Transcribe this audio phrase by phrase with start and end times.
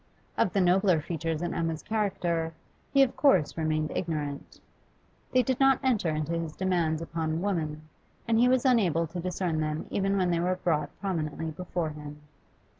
[0.35, 2.55] Of the nobler features in Emma's character,
[2.91, 4.59] he of course remained ignorant;
[5.31, 7.83] they did not enter into his demands upon woman,
[8.27, 12.19] and he was unable to discern them even when they were brought prominently before him.